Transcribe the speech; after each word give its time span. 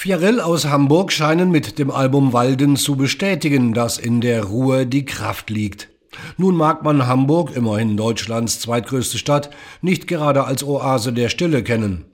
Fjarill 0.00 0.40
aus 0.40 0.64
Hamburg 0.64 1.12
scheinen 1.12 1.50
mit 1.50 1.78
dem 1.78 1.90
Album 1.90 2.32
Walden 2.32 2.76
zu 2.76 2.96
bestätigen, 2.96 3.74
dass 3.74 3.98
in 3.98 4.22
der 4.22 4.44
Ruhe 4.44 4.86
die 4.86 5.04
Kraft 5.04 5.50
liegt. 5.50 5.90
Nun 6.38 6.56
mag 6.56 6.82
man 6.82 7.06
Hamburg, 7.06 7.54
immerhin 7.54 7.98
Deutschlands 7.98 8.60
zweitgrößte 8.60 9.18
Stadt, 9.18 9.50
nicht 9.82 10.08
gerade 10.08 10.44
als 10.44 10.64
Oase 10.64 11.12
der 11.12 11.28
Stille 11.28 11.62
kennen. 11.62 12.06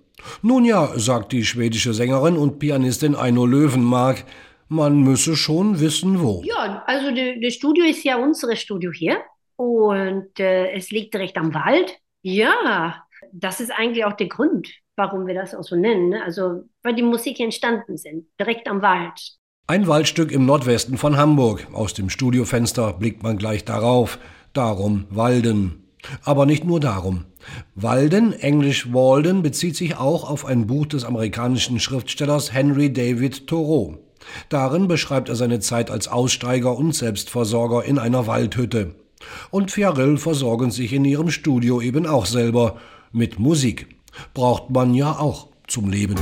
Nun 0.43 0.65
ja, 0.65 0.99
sagt 0.99 1.31
die 1.31 1.45
schwedische 1.45 1.95
Sängerin 1.95 2.37
und 2.37 2.59
Pianistin 2.59 3.15
Eino 3.15 3.47
Löwenmark, 3.47 4.25
man 4.69 5.03
müsse 5.03 5.37
schon 5.37 5.79
wissen, 5.79 6.21
wo. 6.21 6.43
Ja, 6.45 6.83
also 6.89 7.13
das 7.41 7.55
Studio 7.55 7.85
ist 7.85 8.03
ja 8.03 8.17
unser 8.17 8.57
Studio 8.57 8.91
hier 8.91 9.19
und 9.55 10.41
äh, 10.41 10.73
es 10.73 10.91
liegt 10.91 11.15
direkt 11.15 11.39
am 11.39 11.55
Wald. 11.55 11.97
Ja, 12.23 13.05
das 13.31 13.61
ist 13.61 13.71
eigentlich 13.71 14.05
auch 14.05 14.15
der 14.15 14.27
Grund, 14.27 14.69
warum 14.97 15.27
wir 15.27 15.35
das 15.35 15.55
auch 15.55 15.63
so 15.63 15.77
nennen. 15.77 16.11
Ne? 16.11 16.23
Also, 16.23 16.65
weil 16.83 16.95
die 16.95 17.03
Musik 17.03 17.39
entstanden 17.41 17.97
sind, 17.97 18.27
direkt 18.41 18.69
am 18.69 18.83
Wald. 18.83 19.37
Ein 19.69 19.87
Waldstück 19.89 20.31
im 20.33 20.47
Nordwesten 20.47 20.97
von 20.97 21.17
Hamburg. 21.17 21.67
Aus 21.73 21.93
dem 21.93 22.09
Studiofenster 22.09 22.93
blickt 22.93 23.23
man 23.23 23.37
gleich 23.37 23.65
darauf. 23.65 24.19
Darum 24.53 25.07
Walden. 25.11 25.89
Aber 26.23 26.47
nicht 26.47 26.65
nur 26.65 26.81
darum. 26.81 27.25
Walden, 27.75 28.33
englisch 28.33 28.93
Walden, 28.93 29.43
bezieht 29.43 29.77
sich 29.77 29.97
auch 29.97 30.29
auf 30.29 30.45
ein 30.45 30.67
Buch 30.67 30.87
des 30.87 31.05
amerikanischen 31.05 31.81
Schriftstellers 31.81 32.53
Henry 32.53 32.93
David 32.93 33.47
Thoreau. 33.49 33.99
Darin 34.49 34.89
beschreibt 34.89 35.29
er 35.29 35.37
seine 35.37 35.61
Zeit 35.61 35.91
als 35.91 36.09
Aussteiger 36.09 36.77
und 36.77 36.95
Selbstversorger 36.95 37.85
in 37.85 37.99
einer 37.99 38.27
Waldhütte. 38.27 38.95
Und 39.51 39.71
Fiarell 39.71 40.17
versorgen 40.17 40.71
sich 40.71 40.93
in 40.93 41.05
ihrem 41.05 41.31
Studio 41.31 41.81
eben 41.81 42.07
auch 42.07 42.27
selber 42.27 42.77
mit 43.13 43.39
Musik. 43.39 43.89
Braucht 44.35 44.71
man 44.71 44.95
ja 44.95 45.19
auch 45.19 45.49
zum 45.67 45.89
Leben. 45.91 46.17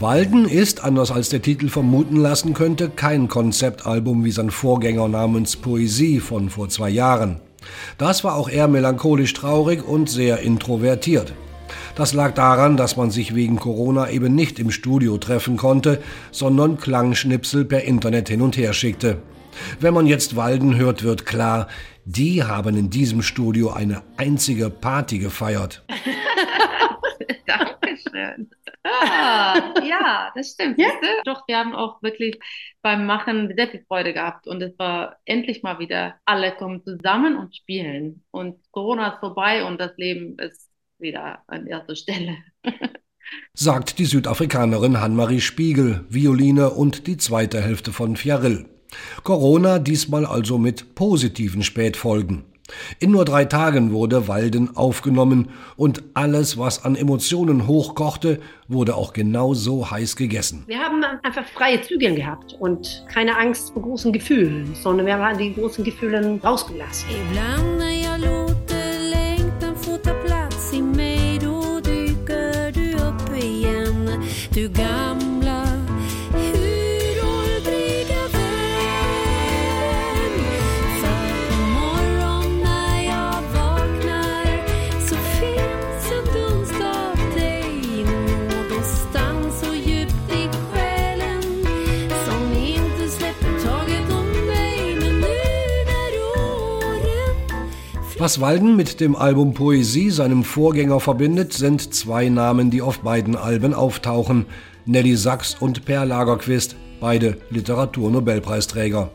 Walden 0.00 0.48
ist, 0.48 0.82
anders 0.82 1.10
als 1.10 1.28
der 1.28 1.42
Titel 1.42 1.68
vermuten 1.68 2.16
lassen 2.16 2.54
könnte, 2.54 2.88
kein 2.88 3.28
Konzeptalbum 3.28 4.24
wie 4.24 4.30
sein 4.30 4.50
Vorgänger 4.50 5.08
namens 5.08 5.56
Poesie 5.56 6.20
von 6.20 6.48
vor 6.48 6.70
zwei 6.70 6.88
Jahren. 6.88 7.40
Das 7.98 8.24
war 8.24 8.36
auch 8.36 8.48
eher 8.48 8.66
melancholisch 8.66 9.34
traurig 9.34 9.86
und 9.86 10.08
sehr 10.08 10.40
introvertiert. 10.40 11.34
Das 11.96 12.14
lag 12.14 12.32
daran, 12.32 12.78
dass 12.78 12.96
man 12.96 13.10
sich 13.10 13.34
wegen 13.34 13.56
Corona 13.56 14.08
eben 14.08 14.34
nicht 14.34 14.58
im 14.58 14.70
Studio 14.70 15.18
treffen 15.18 15.58
konnte, 15.58 16.00
sondern 16.30 16.78
Klangschnipsel 16.78 17.66
per 17.66 17.82
Internet 17.82 18.30
hin 18.30 18.40
und 18.40 18.56
her 18.56 18.72
schickte. 18.72 19.18
Wenn 19.80 19.92
man 19.92 20.06
jetzt 20.06 20.34
Walden 20.34 20.76
hört, 20.76 21.02
wird 21.02 21.26
klar, 21.26 21.68
die 22.06 22.42
haben 22.42 22.74
in 22.78 22.88
diesem 22.88 23.20
Studio 23.20 23.70
eine 23.70 24.02
einzige 24.16 24.70
Party 24.70 25.18
gefeiert. 25.18 25.84
Dankeschön. 27.46 28.48
Ah, 28.82 29.59
ja, 30.20 30.32
das 30.34 30.50
stimmt. 30.50 30.78
Ja? 30.78 30.88
Doch, 31.24 31.46
wir 31.46 31.58
haben 31.58 31.74
auch 31.74 32.02
wirklich 32.02 32.38
beim 32.82 33.06
Machen 33.06 33.52
sehr 33.56 33.68
viel 33.68 33.84
Freude 33.86 34.12
gehabt 34.12 34.46
und 34.46 34.62
es 34.62 34.78
war 34.78 35.16
endlich 35.24 35.62
mal 35.62 35.78
wieder, 35.78 36.16
alle 36.24 36.54
kommen 36.56 36.82
zusammen 36.84 37.36
und 37.36 37.56
spielen. 37.56 38.24
Und 38.30 38.58
Corona 38.70 39.14
ist 39.14 39.20
vorbei 39.20 39.64
und 39.64 39.80
das 39.80 39.96
Leben 39.96 40.38
ist 40.38 40.68
wieder 40.98 41.42
an 41.46 41.66
erster 41.66 41.96
Stelle. 41.96 42.36
Sagt 43.54 43.98
die 43.98 44.06
Südafrikanerin 44.06 45.00
Hanmarie 45.00 45.40
Spiegel, 45.40 46.04
Violine 46.08 46.70
und 46.70 47.06
die 47.06 47.16
zweite 47.16 47.60
Hälfte 47.60 47.92
von 47.92 48.16
Fiarill. 48.16 48.68
Corona 49.22 49.78
diesmal 49.78 50.26
also 50.26 50.58
mit 50.58 50.96
positiven 50.96 51.62
Spätfolgen. 51.62 52.44
In 52.98 53.10
nur 53.10 53.24
drei 53.24 53.44
Tagen 53.44 53.92
wurde 53.92 54.28
Walden 54.28 54.76
aufgenommen 54.76 55.48
und 55.76 56.02
alles, 56.14 56.58
was 56.58 56.84
an 56.84 56.96
Emotionen 56.96 57.66
hochkochte, 57.66 58.40
wurde 58.68 58.94
auch 58.94 59.12
genau 59.12 59.54
so 59.54 59.90
heiß 59.90 60.16
gegessen. 60.16 60.64
Wir 60.66 60.78
haben 60.78 61.02
einfach 61.22 61.44
freie 61.46 61.80
Zügel 61.82 62.14
gehabt 62.14 62.56
und 62.58 63.04
keine 63.12 63.36
Angst 63.36 63.72
vor 63.72 63.82
großen 63.82 64.12
Gefühlen, 64.12 64.74
sondern 64.74 65.06
wir 65.06 65.18
haben 65.18 65.38
die 65.38 65.54
großen 65.54 65.84
Gefühle 65.84 66.38
rausgelassen. 66.42 67.08
Was 98.30 98.40
Walden 98.40 98.76
mit 98.76 99.00
dem 99.00 99.16
Album 99.16 99.54
Poesie, 99.54 100.10
seinem 100.10 100.44
Vorgänger, 100.44 101.00
verbindet, 101.00 101.52
sind 101.52 101.92
zwei 101.92 102.28
Namen, 102.28 102.70
die 102.70 102.80
auf 102.80 103.00
beiden 103.00 103.34
Alben 103.34 103.74
auftauchen. 103.74 104.46
Nelly 104.86 105.16
Sachs 105.16 105.56
und 105.58 105.84
Per 105.84 106.06
Lagerquist, 106.06 106.76
beide 107.00 107.38
Literaturnobelpreisträger. 107.50 109.10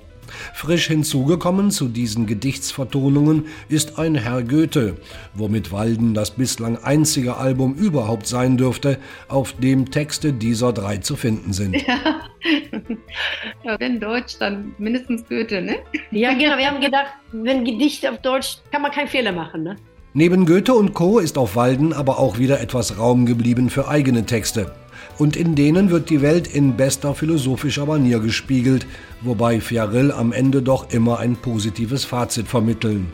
Frisch 0.53 0.87
hinzugekommen 0.87 1.71
zu 1.71 1.87
diesen 1.87 2.25
Gedichtsvertonungen 2.25 3.45
ist 3.69 3.97
ein 3.99 4.15
Herr 4.15 4.43
Goethe, 4.43 4.97
womit 5.33 5.71
Walden 5.71 6.13
das 6.13 6.31
bislang 6.31 6.77
einzige 6.77 7.37
Album 7.37 7.73
überhaupt 7.75 8.27
sein 8.27 8.57
dürfte, 8.57 8.97
auf 9.27 9.53
dem 9.53 9.91
Texte 9.91 10.33
dieser 10.33 10.73
drei 10.73 10.97
zu 10.97 11.15
finden 11.15 11.53
sind. 11.53 11.75
Ja, 11.87 12.21
ja 13.63 13.79
wenn 13.79 13.99
Deutsch, 13.99 14.37
dann 14.39 14.75
mindestens 14.77 15.27
Goethe, 15.27 15.61
ne? 15.61 15.77
Ja, 16.11 16.33
genau. 16.33 16.57
Wir 16.57 16.67
haben 16.67 16.79
gedacht, 16.79 17.13
wenn 17.31 17.65
Gedicht 17.65 18.07
auf 18.07 18.19
Deutsch, 18.19 18.57
kann 18.71 18.83
man 18.83 18.91
keinen 18.91 19.07
Fehler 19.07 19.31
machen, 19.31 19.63
ne? 19.63 19.75
Neben 20.13 20.45
Goethe 20.45 20.73
und 20.73 20.93
Co. 20.93 21.19
ist 21.19 21.37
auf 21.37 21.55
Walden 21.55 21.91
aber 21.91 22.19
auch 22.19 22.37
wieder 22.37 22.61
etwas 22.61 22.97
Raum 22.97 23.25
geblieben 23.25 23.69
für 23.69 23.87
eigene 23.87 24.25
Texte 24.25 24.71
und 25.17 25.35
in 25.35 25.55
denen 25.55 25.89
wird 25.89 26.09
die 26.09 26.21
Welt 26.21 26.47
in 26.47 26.75
bester 26.77 27.15
philosophischer 27.15 27.85
Manier 27.85 28.19
gespiegelt, 28.19 28.85
wobei 29.21 29.61
Fiarill 29.61 30.11
am 30.11 30.31
Ende 30.31 30.61
doch 30.61 30.91
immer 30.91 31.19
ein 31.19 31.35
positives 31.35 32.05
Fazit 32.05 32.47
vermitteln. 32.47 33.11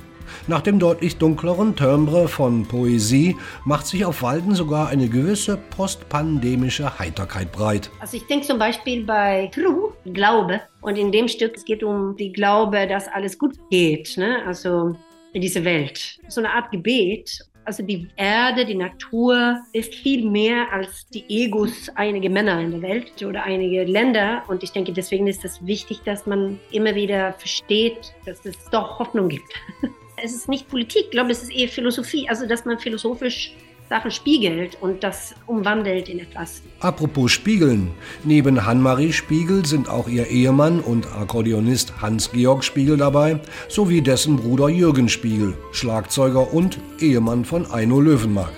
Nach 0.48 0.62
dem 0.62 0.80
deutlich 0.80 1.18
dunkleren 1.18 1.76
Timbre 1.76 2.28
von 2.28 2.66
Poesie 2.66 3.38
macht 3.66 3.86
sich 3.86 4.06
auf 4.06 4.24
Walden 4.24 4.56
sogar 4.56 4.90
eine 4.90 5.08
gewisse 5.08 5.58
postpandemische 5.58 7.00
Heiterkeit 7.00 7.52
breit. 7.52 7.90
Also 8.00 8.18
ich 8.18 8.26
denke 8.26 8.48
zum 8.48 8.58
Beispiel 8.58 9.04
bei 9.04 9.52
True, 9.54 9.94
Glaube. 10.06 10.62
Und 10.82 10.98
in 10.98 11.12
dem 11.12 11.28
Stück 11.28 11.56
es 11.56 11.66
geht 11.66 11.84
um 11.84 12.16
die 12.18 12.32
Glaube, 12.32 12.88
dass 12.88 13.08
alles 13.08 13.38
gut 13.38 13.56
geht. 13.70 14.18
Ne? 14.18 14.40
Also 14.46 14.96
in 15.34 15.42
dieser 15.42 15.64
Welt. 15.64 16.18
So 16.28 16.42
eine 16.42 16.52
Art 16.52 16.72
Gebet. 16.72 17.40
Also 17.72 17.84
die 17.84 18.10
Erde, 18.18 18.66
die 18.66 18.76
Natur 18.76 19.64
ist 19.72 19.96
viel 19.96 20.30
mehr 20.30 20.70
als 20.74 21.08
die 21.08 21.24
Egos 21.30 21.88
einiger 21.96 22.28
Männer 22.28 22.60
in 22.60 22.72
der 22.72 22.82
Welt 22.82 23.24
oder 23.24 23.44
einige 23.44 23.86
Länder. 23.86 24.44
Und 24.50 24.62
ich 24.62 24.74
denke, 24.74 24.92
deswegen 24.92 25.26
ist 25.26 25.46
es 25.46 25.66
wichtig, 25.66 26.02
dass 26.04 26.26
man 26.26 26.60
immer 26.72 26.94
wieder 26.96 27.32
versteht, 27.32 28.14
dass 28.26 28.46
es 28.46 28.58
doch 28.72 29.00
Hoffnung 29.00 29.30
gibt. 29.30 29.54
Es 30.24 30.36
ist 30.36 30.50
nicht 30.50 30.68
Politik, 30.68 31.06
ich 31.06 31.12
glaube, 31.12 31.32
es 31.32 31.42
ist 31.42 31.52
eher 31.52 31.68
Philosophie. 31.68 32.30
Also, 32.30 32.46
dass 32.46 32.64
man 32.64 32.78
philosophisch 32.78 33.56
Sachen 33.92 34.10
spiegelt 34.10 34.78
und 34.80 35.04
das 35.04 35.36
umwandelt 35.48 36.08
in 36.08 36.20
etwas. 36.20 36.62
Apropos 36.80 37.30
Spiegeln. 37.34 37.92
Neben 38.24 38.66
Hanmarie 38.66 39.12
Spiegel 39.12 39.66
sind 39.66 39.90
auch 39.90 40.08
ihr 40.08 40.28
Ehemann 40.28 40.80
und 40.80 41.06
Akkordeonist 41.14 42.02
Hans-Georg 42.02 42.64
Spiegel 42.64 42.96
dabei, 42.96 43.42
sowie 43.68 44.02
dessen 44.02 44.38
Bruder 44.38 44.70
Jürgen 44.70 45.10
Spiegel, 45.10 45.58
Schlagzeuger 45.74 46.54
und 46.54 46.80
Ehemann 47.02 47.44
von 47.44 47.70
Eino 47.70 48.00
Löwenmark. 48.00 48.54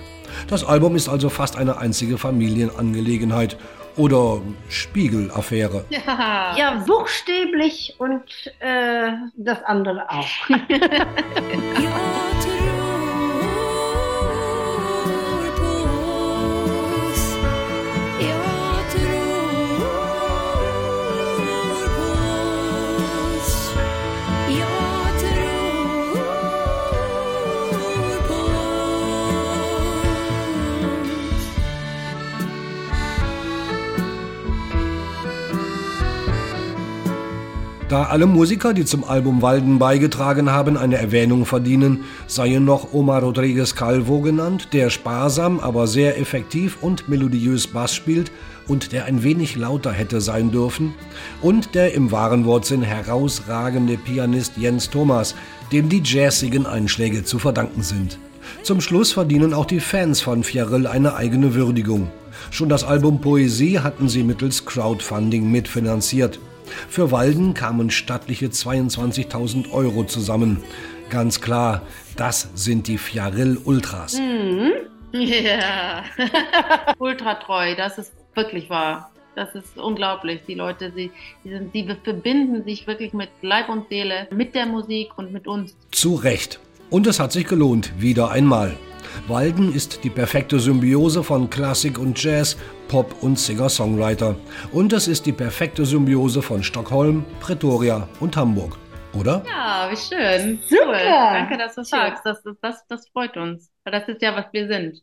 Das 0.46 0.62
Album 0.62 0.94
ist 0.94 1.08
also 1.08 1.28
fast 1.28 1.56
eine 1.56 1.78
einzige 1.78 2.16
Familienangelegenheit 2.16 3.56
oder 3.96 4.40
Spiegelaffäre. 4.68 5.84
Ja, 5.90 6.54
ja 6.56 6.84
buchstäblich 6.86 7.96
und 7.98 8.22
äh, 8.60 9.10
das 9.36 9.64
andere 9.64 10.08
auch. 10.08 10.28
Da 37.88 38.04
alle 38.04 38.24
Musiker, 38.24 38.72
die 38.72 38.86
zum 38.86 39.04
Album 39.04 39.42
Walden 39.42 39.78
beigetragen 39.78 40.50
haben, 40.50 40.78
eine 40.78 40.96
Erwähnung 40.96 41.44
verdienen, 41.44 42.04
seien 42.26 42.64
noch 42.64 42.94
Omar 42.94 43.22
Rodriguez 43.22 43.74
Calvo 43.74 44.22
genannt, 44.22 44.68
der 44.72 44.88
sparsam, 44.88 45.60
aber 45.60 45.86
sehr 45.86 46.18
effektiv 46.18 46.78
und 46.80 47.10
melodiös 47.10 47.66
Bass 47.66 47.94
spielt 47.94 48.32
und 48.68 48.92
der 48.92 49.04
ein 49.04 49.22
wenig 49.22 49.56
lauter 49.56 49.92
hätte 49.92 50.22
sein 50.22 50.50
dürfen, 50.50 50.94
und 51.42 51.74
der 51.74 51.92
im 51.92 52.10
wahren 52.10 52.46
Wortsinn 52.46 52.80
herausragende 52.80 53.98
Pianist 53.98 54.56
Jens 54.56 54.88
Thomas, 54.88 55.34
dem 55.70 55.90
die 55.90 56.02
jazzigen 56.02 56.64
Einschläge 56.64 57.22
zu 57.24 57.38
verdanken 57.38 57.82
sind. 57.82 58.18
Zum 58.62 58.80
Schluss 58.80 59.12
verdienen 59.12 59.52
auch 59.52 59.66
die 59.66 59.80
Fans 59.80 60.22
von 60.22 60.42
Fierrell 60.42 60.86
eine 60.86 61.16
eigene 61.16 61.54
Würdigung. 61.54 62.08
Schon 62.50 62.70
das 62.70 62.82
Album 62.82 63.20
Poesie 63.20 63.80
hatten 63.80 64.08
sie 64.08 64.22
mittels 64.22 64.64
Crowdfunding 64.64 65.50
mitfinanziert. 65.50 66.38
Für 66.88 67.10
Walden 67.10 67.54
kamen 67.54 67.90
stattliche 67.90 68.46
22.000 68.46 69.70
Euro 69.72 70.04
zusammen. 70.04 70.62
Ganz 71.10 71.40
klar, 71.40 71.82
das 72.16 72.50
sind 72.54 72.88
die 72.88 72.98
Fiaril 72.98 73.58
Ultras. 73.64 74.18
Mhm. 74.18 74.72
Ja, 75.14 76.02
ultra 76.98 77.34
treu, 77.34 77.76
das 77.76 77.98
ist 77.98 78.12
wirklich 78.34 78.68
wahr. 78.68 79.12
Das 79.36 79.54
ist 79.54 79.76
unglaublich. 79.76 80.40
Die 80.48 80.54
Leute, 80.54 80.92
sie, 80.94 81.12
die, 81.44 81.50
sind, 81.50 81.72
die 81.74 81.88
verbinden 82.02 82.64
sich 82.64 82.86
wirklich 82.88 83.12
mit 83.12 83.28
Leib 83.40 83.68
und 83.68 83.88
Seele, 83.88 84.28
mit 84.30 84.56
der 84.56 84.66
Musik 84.66 85.16
und 85.16 85.32
mit 85.32 85.46
uns. 85.46 85.76
Zu 85.92 86.14
Recht. 86.16 86.60
Und 86.90 87.06
es 87.06 87.18
hat 87.18 87.32
sich 87.32 87.46
gelohnt, 87.46 87.92
wieder 87.98 88.30
einmal. 88.30 88.76
Walden 89.28 89.74
ist 89.74 90.04
die 90.04 90.10
perfekte 90.10 90.58
Symbiose 90.58 91.22
von 91.22 91.50
Klassik 91.50 91.98
und 91.98 92.22
Jazz, 92.22 92.56
Pop 92.88 93.22
und 93.22 93.38
Singer-Songwriter. 93.38 94.36
Und 94.72 94.92
es 94.92 95.08
ist 95.08 95.26
die 95.26 95.32
perfekte 95.32 95.84
Symbiose 95.84 96.42
von 96.42 96.62
Stockholm, 96.62 97.24
Pretoria 97.40 98.08
und 98.20 98.36
Hamburg. 98.36 98.78
Oder? 99.18 99.42
Ja, 99.46 99.88
wie 99.90 99.96
schön. 99.96 100.58
Super. 100.66 100.86
Cool. 100.86 101.32
Danke, 101.32 101.58
dass 101.58 101.74
du 101.74 101.84
sagst. 101.84 102.22
Das, 102.24 102.42
das, 102.60 102.84
das 102.88 103.08
freut 103.08 103.36
uns. 103.36 103.70
Weil 103.84 103.92
das 103.92 104.08
ist 104.08 104.22
ja, 104.22 104.34
was 104.34 104.46
wir 104.52 104.66
sind. 104.66 105.02